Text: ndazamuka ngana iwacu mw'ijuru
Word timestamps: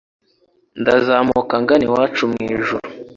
ndazamuka 0.81 1.55
ngana 1.63 1.83
iwacu 1.87 2.23
mw'ijuru 2.31 2.83